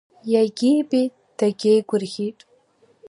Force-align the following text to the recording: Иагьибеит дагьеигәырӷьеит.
Иагьибеит 0.31 1.13
дагьеигәырӷьеит. 1.37 2.39